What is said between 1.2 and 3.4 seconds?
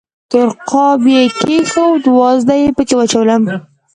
کېښود، وازده یې پکې واچوله.